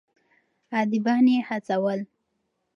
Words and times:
اديبان 0.81 1.25
يې 1.33 1.39
هڅول. 1.47 1.99